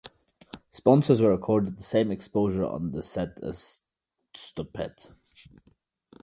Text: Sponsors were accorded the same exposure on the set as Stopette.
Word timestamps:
Sponsors 0.71 1.21
were 1.21 1.31
accorded 1.31 1.77
the 1.77 1.83
same 1.83 2.09
exposure 2.09 2.65
on 2.65 2.91
the 2.91 3.03
set 3.03 3.37
as 3.43 3.81
Stopette. 4.35 5.11